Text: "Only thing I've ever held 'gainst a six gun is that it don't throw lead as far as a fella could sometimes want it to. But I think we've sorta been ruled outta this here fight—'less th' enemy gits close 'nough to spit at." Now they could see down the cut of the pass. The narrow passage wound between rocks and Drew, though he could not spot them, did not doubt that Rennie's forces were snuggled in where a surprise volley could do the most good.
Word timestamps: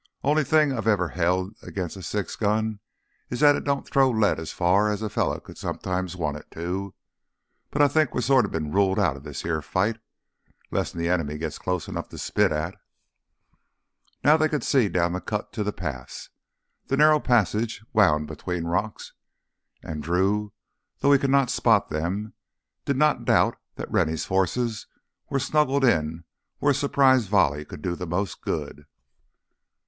"Only 0.23 0.43
thing 0.43 0.73
I've 0.75 0.87
ever 0.87 1.09
held 1.09 1.53
'gainst 1.75 1.95
a 1.95 2.01
six 2.01 2.35
gun 2.35 2.79
is 3.29 3.41
that 3.41 3.55
it 3.55 3.63
don't 3.63 3.87
throw 3.87 4.09
lead 4.09 4.39
as 4.39 4.51
far 4.51 4.89
as 4.91 5.03
a 5.03 5.11
fella 5.11 5.39
could 5.39 5.59
sometimes 5.59 6.15
want 6.15 6.37
it 6.37 6.49
to. 6.53 6.95
But 7.69 7.83
I 7.83 7.87
think 7.87 8.15
we've 8.15 8.23
sorta 8.23 8.47
been 8.49 8.71
ruled 8.71 8.97
outta 8.97 9.19
this 9.19 9.43
here 9.43 9.61
fight—'less 9.61 10.91
th' 10.91 10.95
enemy 10.95 11.37
gits 11.37 11.59
close 11.59 11.87
'nough 11.87 12.09
to 12.09 12.17
spit 12.17 12.51
at." 12.51 12.75
Now 14.23 14.37
they 14.37 14.49
could 14.49 14.63
see 14.63 14.89
down 14.89 15.13
the 15.13 15.21
cut 15.21 15.55
of 15.59 15.63
the 15.65 15.71
pass. 15.71 16.29
The 16.87 16.97
narrow 16.97 17.19
passage 17.19 17.83
wound 17.93 18.25
between 18.25 18.63
rocks 18.63 19.13
and 19.83 20.01
Drew, 20.01 20.51
though 21.01 21.11
he 21.11 21.19
could 21.19 21.29
not 21.29 21.51
spot 21.51 21.91
them, 21.91 22.33
did 22.85 22.97
not 22.97 23.23
doubt 23.23 23.55
that 23.75 23.91
Rennie's 23.91 24.25
forces 24.25 24.87
were 25.29 25.37
snuggled 25.37 25.83
in 25.85 26.23
where 26.57 26.71
a 26.71 26.73
surprise 26.73 27.27
volley 27.27 27.65
could 27.65 27.83
do 27.83 27.95
the 27.95 28.07
most 28.07 28.41
good. 28.41 28.85